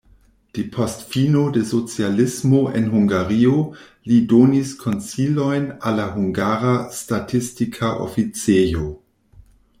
Depost 0.55 1.01
fino 1.11 1.41
de 1.57 1.61
socialismo 1.71 2.61
en 2.79 2.87
Hungario 2.99 3.59
li 4.13 4.17
donis 4.33 4.73
konsilojn 4.81 5.69
al 5.91 6.01
la 6.01 6.09
hungara 6.17 6.75
statistika 7.03 7.93
oficejo. 8.09 8.91